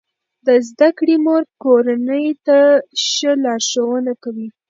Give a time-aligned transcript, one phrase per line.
[0.45, 2.57] د زده کړې مور کورنۍ ته
[3.07, 4.47] ښه لارښوونه کوي.